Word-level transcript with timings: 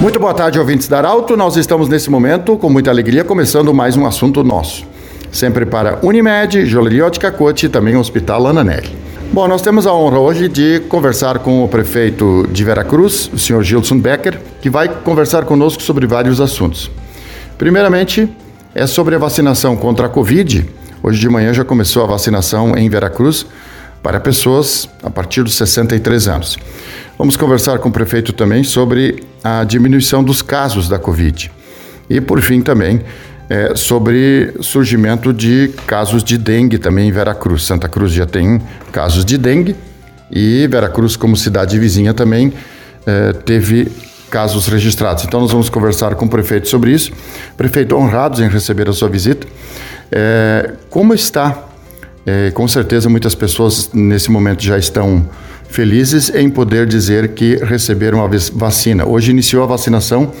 Muito 0.00 0.18
boa 0.18 0.32
tarde, 0.32 0.58
ouvintes 0.58 0.88
da 0.88 0.96
Arauto. 0.96 1.36
Nós 1.36 1.58
estamos 1.58 1.86
nesse 1.86 2.08
momento, 2.08 2.56
com 2.56 2.70
muita 2.70 2.90
alegria, 2.90 3.22
começando 3.22 3.74
mais 3.74 3.98
um 3.98 4.06
assunto 4.06 4.42
nosso. 4.42 4.86
Sempre 5.30 5.66
para 5.66 5.98
Unimed, 6.02 6.64
Joalheria 6.64 7.04
Ótica 7.04 7.30
Cote 7.30 7.66
e 7.66 7.68
também 7.68 7.94
Hospital 7.98 8.46
Ananelli. 8.46 8.96
Bom, 9.30 9.46
nós 9.46 9.60
temos 9.60 9.86
a 9.86 9.92
honra 9.92 10.18
hoje 10.18 10.48
de 10.48 10.80
conversar 10.88 11.40
com 11.40 11.62
o 11.62 11.68
prefeito 11.68 12.48
de 12.50 12.64
Veracruz, 12.64 13.30
o 13.30 13.38
senhor 13.38 13.62
Gilson 13.62 13.98
Becker, 13.98 14.40
que 14.62 14.70
vai 14.70 14.88
conversar 14.88 15.44
conosco 15.44 15.82
sobre 15.82 16.06
vários 16.06 16.40
assuntos. 16.40 16.90
Primeiramente, 17.58 18.26
é 18.74 18.86
sobre 18.86 19.16
a 19.16 19.18
vacinação 19.18 19.76
contra 19.76 20.06
a 20.06 20.08
Covid. 20.08 20.66
Hoje 21.02 21.20
de 21.20 21.28
manhã 21.28 21.52
já 21.52 21.62
começou 21.62 22.02
a 22.04 22.06
vacinação 22.06 22.74
em 22.74 22.88
Veracruz 22.88 23.44
para 24.02 24.18
pessoas 24.18 24.88
a 25.02 25.10
partir 25.10 25.42
dos 25.42 25.56
63 25.56 26.26
anos. 26.26 26.58
Vamos 27.20 27.36
conversar 27.36 27.78
com 27.80 27.90
o 27.90 27.92
prefeito 27.92 28.32
também 28.32 28.64
sobre 28.64 29.22
a 29.44 29.62
diminuição 29.62 30.24
dos 30.24 30.40
casos 30.40 30.88
da 30.88 30.98
Covid. 30.98 31.52
E, 32.08 32.18
por 32.18 32.40
fim, 32.40 32.62
também 32.62 33.02
é, 33.50 33.76
sobre 33.76 34.54
surgimento 34.62 35.30
de 35.30 35.70
casos 35.86 36.24
de 36.24 36.38
dengue 36.38 36.78
também 36.78 37.10
em 37.10 37.12
Veracruz. 37.12 37.64
Santa 37.64 37.90
Cruz 37.90 38.14
já 38.14 38.24
tem 38.24 38.58
casos 38.90 39.22
de 39.22 39.36
dengue 39.36 39.76
e 40.30 40.66
Veracruz, 40.66 41.14
como 41.14 41.36
cidade 41.36 41.78
vizinha, 41.78 42.14
também 42.14 42.54
é, 43.04 43.34
teve 43.34 43.92
casos 44.30 44.66
registrados. 44.66 45.22
Então, 45.24 45.40
nós 45.40 45.52
vamos 45.52 45.68
conversar 45.68 46.14
com 46.14 46.24
o 46.24 46.28
prefeito 46.30 46.70
sobre 46.70 46.90
isso. 46.90 47.12
Prefeito, 47.54 47.94
honrados 47.96 48.40
em 48.40 48.48
receber 48.48 48.88
a 48.88 48.94
sua 48.94 49.10
visita. 49.10 49.46
É, 50.10 50.72
como 50.88 51.12
está? 51.12 51.66
É, 52.24 52.50
com 52.52 52.66
certeza, 52.66 53.10
muitas 53.10 53.34
pessoas 53.34 53.90
nesse 53.92 54.30
momento 54.30 54.62
já 54.62 54.78
estão 54.78 55.28
felizes 55.70 56.34
em 56.34 56.50
poder 56.50 56.84
dizer 56.84 57.28
que 57.28 57.56
receberam 57.64 58.24
a 58.24 58.28
vacina. 58.54 59.06
Hoje 59.06 59.30
iniciou 59.30 59.62
a 59.62 59.66
vacinação 59.66 60.32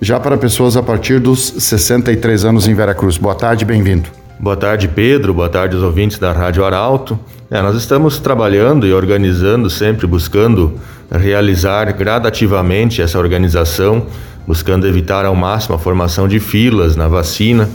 já 0.00 0.18
para 0.18 0.36
pessoas 0.36 0.76
a 0.76 0.82
partir 0.82 1.20
dos 1.20 1.54
63 1.58 2.44
anos 2.44 2.66
em 2.66 2.74
Veracruz. 2.74 3.18
Boa 3.18 3.34
tarde, 3.34 3.64
bem-vindo. 3.64 4.08
Boa 4.40 4.56
tarde, 4.56 4.88
Pedro. 4.88 5.32
Boa 5.34 5.48
tarde 5.48 5.76
aos 5.76 5.84
ouvintes 5.84 6.18
da 6.18 6.32
Rádio 6.32 6.64
Arauto. 6.64 7.18
É, 7.50 7.60
nós 7.60 7.76
estamos 7.76 8.18
trabalhando 8.18 8.86
e 8.86 8.92
organizando 8.92 9.68
sempre, 9.68 10.06
buscando 10.06 10.80
realizar 11.10 11.92
gradativamente 11.92 13.02
essa 13.02 13.18
organização, 13.18 14.06
buscando 14.46 14.88
evitar 14.88 15.26
ao 15.26 15.36
máximo 15.36 15.76
a 15.76 15.78
formação 15.78 16.26
de 16.26 16.40
filas 16.40 16.96
na 16.96 17.06
vacina. 17.06 17.68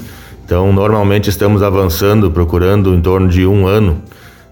Então, 0.44 0.73
normalmente 0.73 1.30
estamos 1.30 1.62
avançando, 1.62 2.31
procurando 2.31 2.94
em 2.95 3.02
torno 3.02 3.30
de 3.30 3.45
um 3.45 3.68
ano 3.68 4.02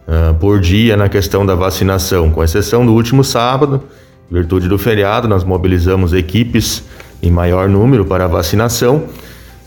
uh, 0.08 0.34
por 0.36 0.60
dia 0.60 0.96
na 0.96 1.10
questão 1.10 1.46
da 1.46 1.56
vacinação, 1.56 2.32
com 2.32 2.44
exceção 2.44 2.86
do 2.86 2.94
último 2.94 3.24
sábado, 3.24 3.84
em 4.30 4.34
virtude 4.34 4.68
do 4.68 4.78
feriado, 4.78 5.28
nós 5.28 5.44
mobilizamos 5.44 6.14
equipes 6.14 6.84
em 7.22 7.32
maior 7.32 7.70
número 7.70 8.06
para 8.06 8.26
a 8.26 8.28
vacinação 8.28 9.04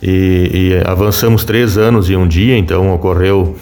e, 0.02 0.50
e 0.80 0.88
avançamos 0.88 1.44
três 1.44 1.76
anos 1.76 2.08
e 2.10 2.16
um 2.16 2.26
dia, 2.26 2.56
então 2.56 2.92
ocorreu 2.92 3.56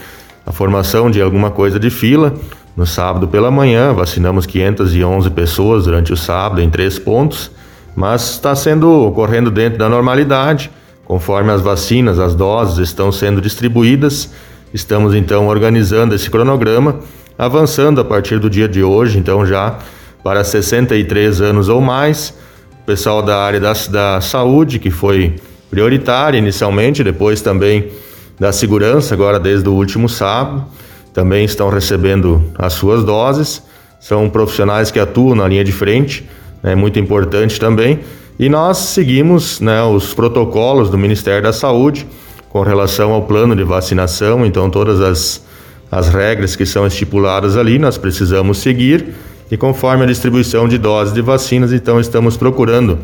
a 0.45 0.53
formação 0.53 1.11
de 1.11 1.21
alguma 1.21 1.51
coisa 1.51 1.79
de 1.79 1.91
fila. 1.91 2.35
No 2.77 2.87
sábado 2.87 3.27
pela 3.27 3.51
manhã, 3.51 3.95
vacinamos 3.95 4.45
511 4.45 5.31
pessoas 5.31 5.85
durante 5.85 6.13
o 6.13 6.17
sábado 6.17 6.61
em 6.61 6.69
três 6.69 6.99
pontos, 6.99 7.51
mas 7.95 8.33
está 8.33 8.55
sendo 8.55 9.07
ocorrendo 9.07 9.51
dentro 9.51 9.79
da 9.79 9.89
normalidade, 9.89 10.71
conforme 11.07 11.51
as 11.51 11.63
vacinas, 11.63 12.19
as 12.19 12.35
doses 12.35 12.79
estão 12.79 13.11
sendo 13.11 13.41
distribuídas 13.41 14.31
Estamos 14.75 15.15
então 15.15 15.47
organizando 15.47 16.15
esse 16.15 16.29
cronograma, 16.29 17.01
avançando 17.39 18.01
a 18.01 18.05
partir 18.05 18.39
do 18.39 18.51
dia 18.51 18.69
de 18.69 18.83
hoje, 18.83 19.19
então 19.19 19.47
já 19.47 19.79
para 20.25 20.43
63 20.43 21.41
anos 21.41 21.69
ou 21.69 21.81
mais. 21.81 22.35
O 22.83 22.87
pessoal 22.87 23.23
da 23.23 23.39
área 23.39 23.61
da, 23.61 23.73
da 23.91 24.21
saúde, 24.21 24.79
que 24.79 24.91
foi 24.91 25.37
prioritária 25.71 26.39
inicialmente, 26.39 27.05
depois 27.05 27.41
também 27.41 27.91
da 28.39 28.53
segurança, 28.53 29.15
agora 29.15 29.39
desde 29.39 29.69
o 29.69 29.73
último 29.73 30.09
sábado, 30.09 30.65
também 31.13 31.45
estão 31.45 31.69
recebendo 31.69 32.45
as 32.59 32.73
suas 32.73 33.05
doses. 33.05 33.63
São 34.01 34.29
profissionais 34.29 34.91
que 34.91 34.99
atuam 34.99 35.35
na 35.35 35.49
linha 35.49 35.65
de 35.65 35.73
frente, 35.73 36.29
é 36.63 36.69
né, 36.69 36.75
muito 36.75 36.99
importante 36.99 37.59
também. 37.59 38.01
E 38.39 38.49
nós 38.49 38.79
seguimos 38.79 39.61
né, 39.61 39.83
os 39.83 40.13
protocolos 40.13 40.91
do 40.91 40.99
Ministério 40.99 41.43
da 41.43 41.53
Saúde 41.53 42.07
com 42.51 42.63
relação 42.63 43.13
ao 43.13 43.23
plano 43.23 43.55
de 43.55 43.65
vacinação, 43.65 44.45
então 44.47 44.71
todas 44.71 45.01
as, 45.01 45.43
as 45.91 46.09
regras 46.09 46.57
que 46.57 46.65
são 46.65 46.87
estipuladas 46.87 47.57
ali 47.57 47.79
nós 47.79 47.99
precisamos 47.99 48.59
seguir. 48.59 49.15
E 49.51 49.57
conforme 49.57 50.03
a 50.03 50.07
distribuição 50.07 50.67
de 50.67 50.77
doses 50.77 51.15
de 51.15 51.23
vacinas, 51.23 51.73
então 51.73 52.01
estamos 52.01 52.37
procurando 52.37 52.99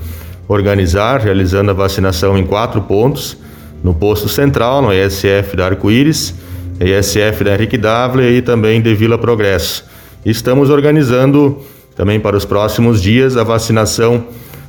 organizar, 0.49 1.21
realizando 1.21 1.71
a 1.71 1.75
vacinação 1.75 2.37
em 2.37 2.45
quatro 2.45 2.83
pontos, 2.83 3.37
no 3.83 3.95
posto 3.95 4.29
central, 4.29 4.83
no 4.83 4.93
ESF 4.93 5.57
da 5.57 5.67
Arco-Íris, 5.67 6.35
ESF 6.81 7.45
da 7.45 7.55
Henrique 7.55 7.79
Dávila 7.79 8.25
e 8.25 8.43
também 8.43 8.81
de 8.81 8.95
Vila 8.95 9.19
Progresso. 9.19 9.85
Estamos 10.25 10.71
organizando 10.71 11.61
também 11.95 12.19
para 12.19 12.37
os 12.37 12.45
próximos 12.45 13.03
dias 13.03 13.37
a 13.37 13.45
vacinação 13.45 14.25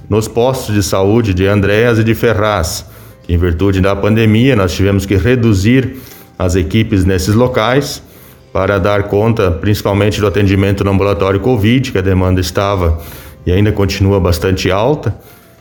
nos 0.09 0.27
postos 0.27 0.75
de 0.75 0.83
saúde 0.83 1.33
de 1.33 1.47
Andréas 1.47 1.97
e 1.97 2.03
de 2.03 2.13
Ferraz, 2.13 2.85
em 3.27 3.37
virtude 3.37 3.79
da 3.81 3.95
pandemia, 3.95 4.55
nós 4.55 4.73
tivemos 4.73 5.05
que 5.05 5.15
reduzir 5.15 5.97
as 6.37 6.55
equipes 6.55 7.05
nesses 7.05 7.33
locais 7.33 8.01
para 8.51 8.77
dar 8.77 9.03
conta, 9.03 9.49
principalmente 9.49 10.19
do 10.19 10.27
atendimento 10.27 10.83
no 10.83 10.91
ambulatório 10.91 11.39
Covid, 11.39 11.91
que 11.91 11.97
a 11.97 12.01
demanda 12.01 12.39
estava 12.39 13.01
e 13.45 13.51
ainda 13.51 13.71
continua 13.71 14.19
bastante 14.19 14.69
alta. 14.69 15.15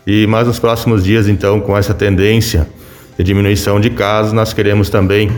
E 0.07 0.27
mais 0.27 0.47
nos 0.47 0.59
próximos 0.59 1.05
dias, 1.05 1.29
então, 1.29 1.61
com 1.61 1.77
essa 1.77 1.95
tendência 1.95 2.69
de 3.17 3.25
diminuição 3.25 3.81
de 3.81 3.91
casos, 3.91 4.33
nós 4.33 4.53
queremos 4.53 4.91
também 4.91 5.31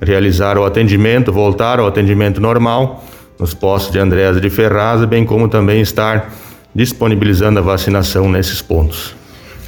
realizar 0.00 0.58
o 0.58 0.64
atendimento, 0.64 1.32
voltar 1.32 1.78
ao 1.78 1.86
atendimento 1.86 2.40
normal 2.40 3.04
nos 3.38 3.54
postos 3.54 3.92
de 3.92 3.98
Andréas 3.98 4.40
de 4.40 4.50
Ferraz, 4.50 5.04
bem 5.04 5.24
como 5.24 5.48
também 5.48 5.80
estar 5.80 6.32
disponibilizando 6.74 7.58
a 7.58 7.62
vacinação 7.62 8.28
nesses 8.28 8.60
pontos. 8.62 9.14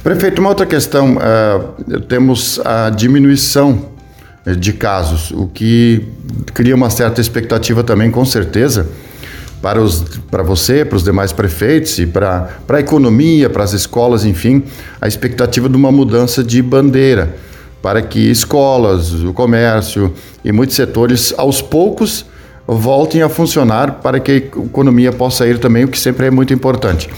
Prefeito, 0.05 0.39
uma 0.39 0.49
outra 0.49 0.67
questão: 0.67 1.17
uh, 1.17 1.99
temos 2.01 2.61
a 2.63 2.91
diminuição 2.91 3.87
de 4.59 4.71
casos, 4.71 5.31
o 5.31 5.47
que 5.47 6.05
cria 6.53 6.75
uma 6.75 6.91
certa 6.91 7.19
expectativa 7.19 7.83
também, 7.83 8.11
com 8.11 8.23
certeza, 8.23 8.87
para, 9.63 9.81
os, 9.81 10.05
para 10.29 10.43
você, 10.43 10.85
para 10.85 10.97
os 10.97 11.03
demais 11.03 11.31
prefeitos 11.31 11.97
e 11.97 12.05
para, 12.05 12.49
para 12.67 12.77
a 12.77 12.79
economia, 12.81 13.49
para 13.49 13.63
as 13.63 13.73
escolas, 13.73 14.25
enfim, 14.25 14.61
a 15.01 15.07
expectativa 15.07 15.67
de 15.67 15.75
uma 15.75 15.91
mudança 15.91 16.43
de 16.43 16.61
bandeira 16.61 17.35
para 17.81 17.99
que 18.03 18.29
escolas, 18.29 19.11
o 19.11 19.33
comércio 19.33 20.13
e 20.43 20.51
muitos 20.51 20.75
setores, 20.75 21.33
aos 21.35 21.63
poucos, 21.63 22.27
voltem 22.67 23.23
a 23.23 23.29
funcionar 23.29 24.01
para 24.03 24.19
que 24.19 24.31
a 24.31 24.35
economia 24.35 25.11
possa 25.11 25.47
ir 25.47 25.57
também, 25.57 25.83
o 25.83 25.87
que 25.87 25.97
sempre 25.97 26.27
é 26.27 26.29
muito 26.29 26.53
importante. 26.53 27.09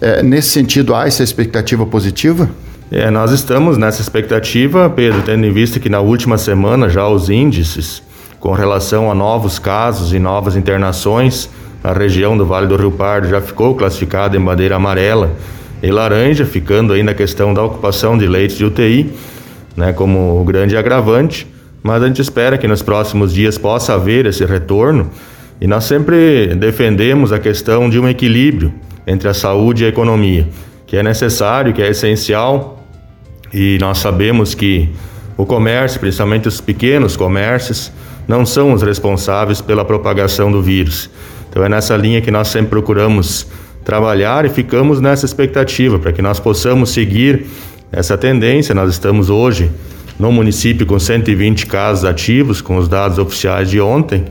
É, 0.00 0.22
nesse 0.22 0.50
sentido, 0.50 0.94
há 0.94 1.06
essa 1.06 1.24
expectativa 1.24 1.84
positiva? 1.84 2.48
É, 2.90 3.10
nós 3.10 3.32
estamos 3.32 3.76
nessa 3.76 4.00
expectativa, 4.00 4.88
Pedro, 4.88 5.22
tendo 5.22 5.44
em 5.44 5.52
vista 5.52 5.80
que 5.80 5.88
na 5.88 6.00
última 6.00 6.38
semana 6.38 6.88
já 6.88 7.06
os 7.06 7.28
índices 7.28 8.02
com 8.38 8.52
relação 8.52 9.10
a 9.10 9.14
novos 9.14 9.58
casos 9.58 10.12
e 10.12 10.18
novas 10.18 10.56
internações, 10.56 11.50
a 11.82 11.92
região 11.92 12.36
do 12.36 12.46
Vale 12.46 12.66
do 12.66 12.76
Rio 12.76 12.92
Pardo 12.92 13.28
já 13.28 13.40
ficou 13.40 13.74
classificada 13.74 14.36
em 14.36 14.40
bandeira 14.40 14.76
amarela 14.76 15.32
e 15.82 15.90
laranja, 15.90 16.46
ficando 16.46 16.92
aí 16.92 17.02
na 17.02 17.14
questão 17.14 17.52
da 17.52 17.62
ocupação 17.62 18.16
de 18.16 18.26
leitos 18.26 18.56
de 18.56 18.64
UTI, 18.64 19.12
né, 19.76 19.92
como 19.92 20.40
o 20.40 20.44
grande 20.44 20.76
agravante. 20.76 21.46
Mas 21.82 22.02
a 22.02 22.06
gente 22.06 22.22
espera 22.22 22.56
que 22.56 22.68
nos 22.68 22.82
próximos 22.82 23.32
dias 23.32 23.58
possa 23.58 23.94
haver 23.94 24.26
esse 24.26 24.44
retorno 24.44 25.10
e 25.60 25.66
nós 25.66 25.84
sempre 25.84 26.54
defendemos 26.54 27.32
a 27.32 27.38
questão 27.38 27.90
de 27.90 27.98
um 27.98 28.08
equilíbrio 28.08 28.72
entre 29.08 29.26
a 29.26 29.34
saúde 29.34 29.82
e 29.82 29.86
a 29.86 29.88
economia, 29.88 30.46
que 30.86 30.96
é 30.96 31.02
necessário, 31.02 31.72
que 31.72 31.80
é 31.80 31.88
essencial, 31.88 32.86
e 33.52 33.78
nós 33.80 33.98
sabemos 33.98 34.54
que 34.54 34.90
o 35.34 35.46
comércio, 35.46 35.98
principalmente 35.98 36.46
os 36.46 36.60
pequenos 36.60 37.16
comércios, 37.16 37.90
não 38.26 38.44
são 38.44 38.74
os 38.74 38.82
responsáveis 38.82 39.62
pela 39.62 39.82
propagação 39.82 40.52
do 40.52 40.60
vírus. 40.60 41.08
Então 41.48 41.64
é 41.64 41.68
nessa 41.68 41.96
linha 41.96 42.20
que 42.20 42.30
nós 42.30 42.48
sempre 42.48 42.68
procuramos 42.68 43.46
trabalhar 43.82 44.44
e 44.44 44.50
ficamos 44.50 45.00
nessa 45.00 45.24
expectativa 45.24 45.98
para 45.98 46.12
que 46.12 46.20
nós 46.20 46.38
possamos 46.38 46.90
seguir 46.90 47.46
essa 47.90 48.18
tendência. 48.18 48.74
Nós 48.74 48.90
estamos 48.90 49.30
hoje 49.30 49.70
no 50.18 50.30
município 50.30 50.84
com 50.84 50.98
120 50.98 51.64
casos 51.64 52.04
ativos, 52.04 52.60
com 52.60 52.76
os 52.76 52.86
dados 52.86 53.16
oficiais 53.18 53.70
de 53.70 53.80
ontem, 53.80 54.26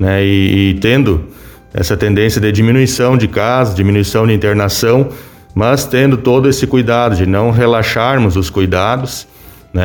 né, 0.00 0.24
e, 0.24 0.70
e 0.70 0.74
tendo 0.80 1.24
essa 1.72 1.96
tendência 1.96 2.40
de 2.40 2.50
diminuição 2.50 3.16
de 3.16 3.28
casos, 3.28 3.74
diminuição 3.74 4.26
de 4.26 4.32
internação, 4.32 5.08
mas 5.54 5.84
tendo 5.84 6.16
todo 6.16 6.48
esse 6.48 6.66
cuidado 6.66 7.16
de 7.16 7.26
não 7.26 7.50
relaxarmos 7.50 8.36
os 8.36 8.48
cuidados, 8.50 9.26
né, 9.72 9.84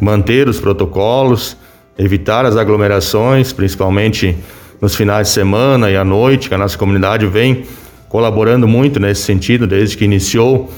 manter 0.00 0.48
os 0.48 0.60
protocolos, 0.60 1.56
evitar 1.98 2.44
as 2.46 2.56
aglomerações, 2.56 3.52
principalmente 3.52 4.36
nos 4.80 4.94
finais 4.94 5.28
de 5.28 5.34
semana 5.34 5.90
e 5.90 5.96
à 5.96 6.04
noite, 6.04 6.48
que 6.48 6.54
a 6.54 6.58
nossa 6.58 6.78
comunidade 6.78 7.26
vem 7.26 7.64
colaborando 8.08 8.66
muito 8.66 8.98
nesse 8.98 9.22
sentido 9.22 9.66
desde 9.66 9.96
que 9.96 10.04
iniciou 10.04 10.70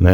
né, 0.00 0.12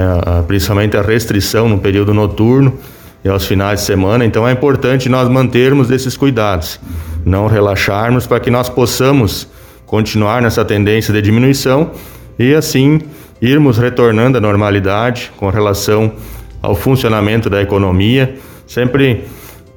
principalmente 0.49 0.97
a 0.97 1.03
restrição 1.03 1.69
no 1.69 1.79
período 1.79 2.13
noturno 2.13 2.77
e 3.25 3.29
aos 3.29 3.47
finais 3.47 3.81
de 3.81 3.87
semana. 3.87 4.25
Então 4.25 4.47
é 4.47 4.53
importante 4.53 5.09
nós 5.09 5.29
mantermos 5.29 5.91
esses 5.91 6.17
cuidados, 6.17 6.81
não 7.25 7.47
relaxarmos 7.47 8.27
para 8.27 8.41
que 8.41 8.51
nós 8.51 8.69
possamos 8.69 9.49
continuar 9.87 10.43
nessa 10.43 10.65
tendência 10.65 11.15
de 11.15 11.23
diminuição 11.23 11.93
e 12.39 12.55
assim 12.55 13.01
irmos 13.41 13.79
retornando 13.79 14.39
à 14.39 14.41
normalidade 14.41 15.33
com 15.37 15.49
relação 15.49 16.13
ao 16.61 16.75
funcionamento 16.75 17.49
da 17.49 17.63
economia, 17.63 18.37
sempre 18.67 19.25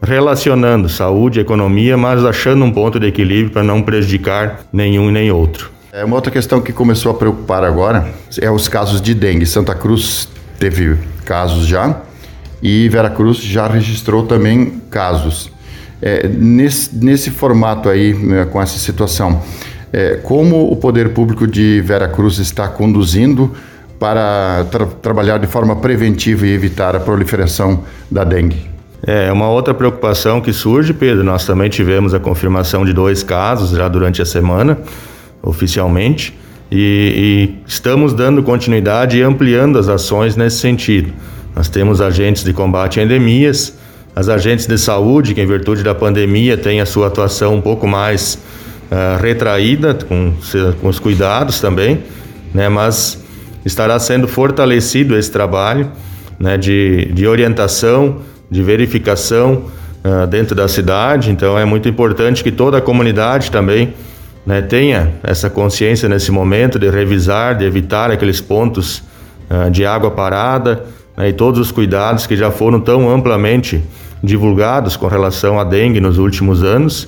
relacionando 0.01 0.89
saúde 0.89 1.39
e 1.39 1.41
economia, 1.41 1.97
mas 1.97 2.23
achando 2.25 2.63
um 2.63 2.71
ponto 2.71 2.99
de 2.99 3.07
equilíbrio 3.07 3.51
para 3.51 3.63
não 3.63 3.81
prejudicar 3.81 4.61
nenhum 4.71 5.11
nem 5.11 5.29
outro. 5.29 5.71
É 5.91 6.05
uma 6.05 6.15
outra 6.15 6.31
questão 6.31 6.61
que 6.61 6.71
começou 6.71 7.11
a 7.11 7.15
preocupar 7.15 7.63
agora 7.63 8.07
é 8.39 8.49
os 8.49 8.67
casos 8.67 9.01
de 9.01 9.13
dengue. 9.13 9.45
Santa 9.45 9.75
Cruz 9.75 10.29
teve 10.57 10.97
casos 11.25 11.65
já 11.67 12.01
e 12.61 12.87
Veracruz 12.89 13.37
já 13.37 13.67
registrou 13.67 14.25
também 14.25 14.81
casos. 14.89 15.51
É, 16.01 16.27
nesse, 16.27 16.95
nesse 16.95 17.29
formato 17.29 17.89
aí, 17.89 18.13
né, 18.13 18.45
com 18.45 18.61
essa 18.61 18.77
situação, 18.77 19.41
é, 19.91 20.15
como 20.17 20.71
o 20.71 20.75
poder 20.75 21.09
público 21.09 21.47
de 21.47 21.81
Veracruz 21.81 22.37
está 22.37 22.67
conduzindo 22.67 23.53
para 23.99 24.65
tra 24.71 24.85
trabalhar 24.85 25.37
de 25.39 25.47
forma 25.47 25.75
preventiva 25.75 26.47
e 26.47 26.53
evitar 26.53 26.95
a 26.95 26.99
proliferação 26.99 27.83
da 28.09 28.23
dengue? 28.23 28.69
É 29.05 29.31
uma 29.31 29.49
outra 29.49 29.73
preocupação 29.73 30.41
que 30.41 30.51
surge, 30.51 30.93
Pedro. 30.93 31.23
Nós 31.23 31.45
também 31.45 31.69
tivemos 31.69 32.13
a 32.13 32.19
confirmação 32.19 32.85
de 32.85 32.93
dois 32.93 33.23
casos 33.23 33.71
já 33.71 33.87
durante 33.87 34.21
a 34.21 34.25
semana, 34.25 34.77
oficialmente, 35.41 36.37
e, 36.71 37.55
e 37.65 37.69
estamos 37.69 38.13
dando 38.13 38.43
continuidade 38.43 39.17
e 39.17 39.21
ampliando 39.21 39.79
as 39.79 39.87
ações 39.87 40.35
nesse 40.35 40.57
sentido. 40.57 41.13
Nós 41.55 41.69
temos 41.69 42.01
agentes 42.01 42.43
de 42.43 42.53
combate 42.53 42.99
a 42.99 43.03
endemias, 43.03 43.77
as 44.15 44.27
agentes 44.27 44.67
de 44.67 44.77
saúde, 44.77 45.33
que 45.33 45.41
em 45.41 45.47
virtude 45.47 45.81
da 45.81 45.95
pandemia 45.95 46.57
têm 46.57 46.81
a 46.81 46.85
sua 46.85 47.07
atuação 47.07 47.55
um 47.55 47.61
pouco 47.61 47.87
mais 47.87 48.37
uh, 48.91 49.21
retraída, 49.21 49.93
com, 49.93 50.33
com 50.81 50.87
os 50.87 50.99
cuidados 50.99 51.59
também, 51.59 52.03
né? 52.53 52.69
mas 52.69 53.23
estará 53.65 53.97
sendo 53.99 54.27
fortalecido 54.27 55.15
esse 55.17 55.31
trabalho 55.31 55.91
né? 56.39 56.57
de, 56.57 57.05
de 57.13 57.27
orientação, 57.27 58.19
de 58.49 58.63
verificação 58.63 59.65
uh, 60.03 60.27
dentro 60.27 60.55
da 60.55 60.67
cidade. 60.67 61.31
Então 61.31 61.57
é 61.57 61.65
muito 61.65 61.87
importante 61.87 62.43
que 62.43 62.51
toda 62.51 62.77
a 62.77 62.81
comunidade 62.81 63.51
também 63.51 63.93
né, 64.45 64.61
tenha 64.61 65.13
essa 65.23 65.49
consciência 65.49 66.09
nesse 66.09 66.31
momento 66.31 66.79
de 66.79 66.89
revisar, 66.89 67.55
de 67.55 67.65
evitar 67.65 68.09
aqueles 68.09 68.41
pontos 68.41 69.03
uh, 69.49 69.69
de 69.69 69.85
água 69.85 70.11
parada 70.11 70.85
né, 71.15 71.29
e 71.29 71.33
todos 71.33 71.59
os 71.59 71.71
cuidados 71.71 72.25
que 72.25 72.35
já 72.35 72.49
foram 72.49 72.79
tão 72.79 73.09
amplamente 73.09 73.83
divulgados 74.23 74.97
com 74.97 75.07
relação 75.07 75.59
à 75.59 75.63
dengue 75.63 76.01
nos 76.01 76.17
últimos 76.17 76.63
anos 76.63 77.07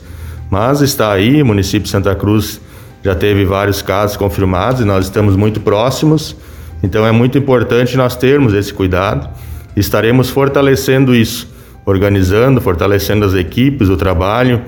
mas 0.52 0.82
está 0.82 1.14
aí, 1.14 1.42
o 1.42 1.46
município 1.46 1.84
de 1.84 1.90
Santa 1.90 2.14
Cruz 2.14 2.60
já 3.02 3.16
teve 3.16 3.46
vários 3.46 3.82
casos 3.82 4.18
confirmados 4.18 4.82
e 4.82 4.84
nós 4.84 5.06
estamos 5.06 5.38
muito 5.38 5.62
próximos, 5.62 6.36
então 6.84 7.08
é 7.08 7.12
muito 7.14 7.38
importante 7.38 7.96
nós 7.96 8.18
termos 8.18 8.54
esse 8.54 8.74
cuidado. 8.74 9.30
Estaremos 9.78 10.30
fortalecendo 10.30 11.16
isso, 11.16 11.48
organizando, 11.86 12.60
fortalecendo 12.60 13.24
as 13.24 13.34
equipes, 13.34 13.88
o 13.88 13.96
trabalho 13.96 14.62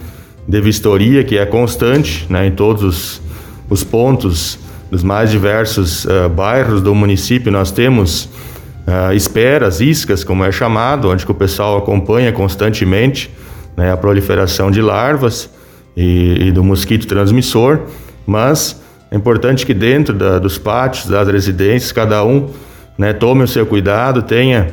de 0.48 0.62
vistoria 0.62 1.22
que 1.22 1.38
é 1.38 1.46
constante 1.46 2.26
né, 2.30 2.48
em 2.48 2.52
todos 2.52 2.82
os, 2.82 3.22
os 3.70 3.84
pontos 3.84 4.58
dos 4.90 5.04
mais 5.04 5.32
diversos 5.32 6.06
uh, 6.06 6.30
bairros 6.30 6.82
do 6.82 6.96
município. 6.96 7.52
Nós 7.52 7.72
temos 7.72 8.30
uh, 8.88 9.14
esperas, 9.14 9.82
iscas, 9.82 10.24
como 10.24 10.46
é 10.46 10.52
chamado, 10.52 11.10
onde 11.10 11.30
o 11.30 11.34
pessoal 11.34 11.78
acompanha 11.78 12.32
constantemente 12.32 13.30
né, 13.76 13.92
a 13.92 13.98
proliferação 13.98 14.72
de 14.72 14.82
larvas 14.82 15.50
e, 15.96 16.48
e 16.48 16.52
do 16.52 16.64
mosquito 16.64 17.08
transmissor, 17.08 17.82
mas 18.26 18.82
é 19.12 19.16
importante 19.16 19.66
que 19.66 19.74
dentro 19.74 20.14
da, 20.14 20.40
dos 20.40 20.58
pátios, 20.58 21.06
das 21.08 21.28
residências, 21.28 21.92
cada 21.92 22.24
um 22.24 22.50
né, 22.98 23.14
tome 23.14 23.44
o 23.44 23.48
seu 23.48 23.66
cuidado, 23.66 24.24
tenha, 24.24 24.70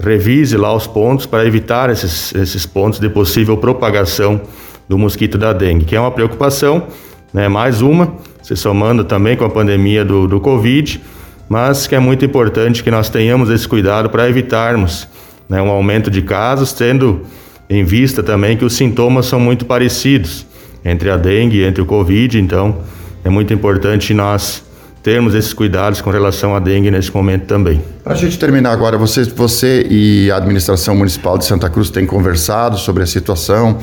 revise 0.00 0.56
lá 0.56 0.74
os 0.74 0.86
pontos 0.86 1.26
para 1.26 1.44
evitar 1.44 1.90
esses, 1.90 2.34
esses 2.34 2.64
pontos 2.64 2.98
de 2.98 3.08
possível 3.08 3.56
propagação 3.56 4.40
do 4.88 4.98
mosquito 4.98 5.36
da 5.36 5.52
dengue, 5.52 5.84
que 5.84 5.94
é 5.96 6.00
uma 6.00 6.10
preocupação, 6.10 6.86
né, 7.32 7.48
mais 7.48 7.82
uma, 7.82 8.14
se 8.42 8.56
somando 8.56 9.04
também 9.04 9.36
com 9.36 9.44
a 9.44 9.50
pandemia 9.50 10.04
do, 10.04 10.26
do 10.26 10.40
Covid, 10.40 11.00
mas 11.48 11.86
que 11.86 11.94
é 11.94 11.98
muito 11.98 12.24
importante 12.24 12.82
que 12.82 12.90
nós 12.90 13.10
tenhamos 13.10 13.50
esse 13.50 13.68
cuidado 13.68 14.08
para 14.08 14.28
evitarmos 14.28 15.06
né, 15.48 15.60
um 15.60 15.68
aumento 15.68 16.10
de 16.10 16.22
casos, 16.22 16.72
tendo 16.72 17.22
em 17.68 17.84
vista 17.84 18.22
também 18.22 18.56
que 18.56 18.64
os 18.64 18.74
sintomas 18.74 19.26
são 19.26 19.38
muito 19.38 19.64
parecidos 19.66 20.46
entre 20.84 21.10
a 21.10 21.16
dengue 21.16 21.58
e 21.58 21.64
entre 21.64 21.82
o 21.82 21.86
Covid, 21.86 22.38
então 22.38 22.78
é 23.24 23.30
muito 23.30 23.52
importante 23.54 24.12
nós 24.12 24.62
termos 25.02 25.34
esses 25.34 25.52
cuidados 25.52 26.00
com 26.00 26.10
relação 26.10 26.56
à 26.56 26.58
dengue 26.58 26.90
nesse 26.90 27.14
momento 27.14 27.44
também. 27.44 27.80
Para 28.02 28.14
a 28.14 28.16
gente 28.16 28.38
terminar 28.38 28.72
agora, 28.72 28.96
você, 28.96 29.24
você 29.24 29.86
e 29.88 30.30
a 30.30 30.36
administração 30.38 30.96
municipal 30.96 31.36
de 31.36 31.44
Santa 31.44 31.68
Cruz 31.68 31.90
têm 31.90 32.06
conversado 32.06 32.78
sobre 32.78 33.02
a 33.02 33.06
situação 33.06 33.78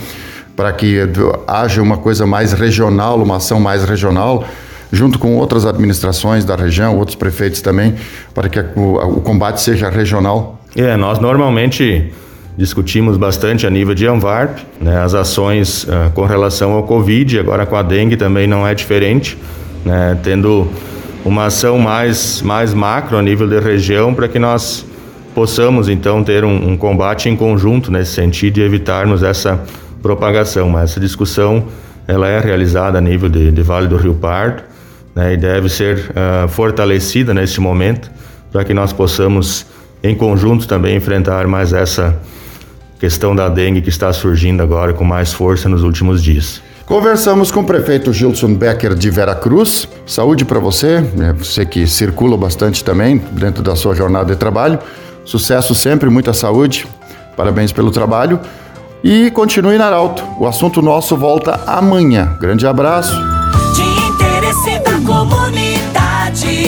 para 0.56 0.74
que 0.74 1.00
haja 1.48 1.82
uma 1.82 1.98
coisa 1.98 2.26
mais 2.26 2.54
regional, 2.54 3.22
uma 3.22 3.38
ação 3.38 3.60
mais 3.60 3.84
regional, 3.84 4.46
junto 4.92 5.18
com 5.20 5.38
outras 5.38 5.66
administrações 5.66 6.44
da 6.44 6.56
região, 6.56 6.98
outros 6.98 7.16
prefeitos 7.16 7.62
também, 7.62 7.96
para 8.34 8.50
que 8.50 8.60
o, 8.76 8.96
o 8.96 9.22
combate 9.22 9.62
seja 9.62 9.90
regional? 9.90 10.60
É, 10.76 10.98
nós 10.98 11.20
normalmente 11.20 12.12
discutimos 12.58 13.18
bastante 13.18 13.66
a 13.66 13.70
nível 13.70 13.96
de 13.96 14.06
Anvarp, 14.06 14.60
né, 14.80 15.02
as 15.02 15.14
ações 15.14 15.84
uh, 15.84 16.12
com 16.14 16.26
relação 16.26 16.74
ao 16.74 16.84
Covid, 16.84 17.40
agora 17.40 17.66
com 17.66 17.76
a 17.76 17.82
dengue 17.82 18.18
também 18.18 18.48
não 18.48 18.68
é 18.68 18.76
diferente, 18.76 19.38
né, 19.86 20.18
tendo 20.22 20.68
uma 21.24 21.46
ação 21.46 21.78
mais, 21.78 22.42
mais 22.42 22.74
macro 22.74 23.18
a 23.18 23.22
nível 23.22 23.48
de 23.48 23.60
região 23.60 24.14
para 24.14 24.28
que 24.28 24.40
nós 24.40 24.86
possamos 25.34 25.88
então 25.88 26.24
ter 26.24 26.44
um, 26.44 26.72
um, 26.72 26.78
combate 26.78 27.30
em 27.30 27.36
conjunto 27.36 27.92
nesse 27.92 28.12
sentido 28.12 28.58
e 28.58 28.64
evitarmos 28.64 29.24
essa 29.24 29.60
propagação. 30.02 30.70
Mas 30.70 30.92
essa 30.92 31.00
discussão 31.00 31.66
ela 32.08 32.28
é 32.28 32.40
realizada 32.40 32.98
a 32.98 33.02
nível 33.02 33.30
de, 33.30 33.52
de 33.52 33.62
Vale 33.62 33.88
do 33.88 33.96
Rio 33.96 34.16
Pardo 34.16 34.64
né, 35.16 35.34
e 35.34 35.38
deve 35.38 35.70
ser 35.70 36.12
uh, 36.12 36.48
fortalecida 36.48 37.34
neste 37.34 37.62
momento 37.62 38.12
para 38.52 38.66
que 38.66 38.74
nós 38.74 38.92
possamos 38.92 39.66
em 40.04 40.16
conjunto 40.16 40.68
também 40.68 40.98
enfrentar 40.98 41.48
mais 41.48 41.72
essa 41.72 42.20
questão 43.02 43.36
da 43.36 43.50
dengue 43.50 43.82
que 43.82 43.90
está 43.90 44.14
surgindo 44.14 44.62
agora 44.62 44.94
com 44.94 45.04
mais 45.04 45.34
força 45.34 45.68
nos 45.68 45.82
últimos 45.82 46.22
dias. 46.22 46.62
Conversamos 46.86 47.50
com 47.52 47.62
o 47.62 47.64
prefeito 47.64 48.14
Gilson 48.14 48.54
Becker 48.54 48.94
de 48.94 49.10
Veracruz. 49.10 49.88
Saúde 50.06 50.46
para 50.46 50.60
você, 50.60 51.02
né? 51.16 51.34
você 51.36 51.66
que 51.66 51.88
circula 51.88 52.38
bastante 52.38 52.84
também 52.84 53.20
dentro 53.32 53.64
da 53.64 53.76
sua 53.76 53.96
jornada 53.96 54.34
de 54.34 54.40
trabalho. 54.40 54.78
Sucesso 55.26 55.74
sempre, 55.74 56.12
muita 56.12 56.32
saúde. 56.32 56.86
Parabéns 57.36 57.72
pelo 57.72 57.90
trabalho. 57.90 58.40
E 59.04 59.32
continue 59.32 59.80
na 59.80 59.88
Arauto. 59.88 60.24
O 60.40 60.46
assunto 60.46 60.80
nosso 60.80 61.18
volta 61.18 61.60
amanhã. 61.66 62.38
Grande 62.40 62.68
abraço. 62.68 63.16
De 63.74 63.82
interesse 63.82 64.78
da 64.84 65.00
comunidade, 65.04 66.68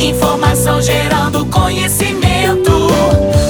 informação 0.00 0.82
gerando 0.82 1.46
conhecimento. 1.46 2.29